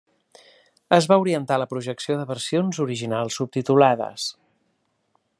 [0.95, 4.25] Es va orientar a la projecció de versions originals subtitulades.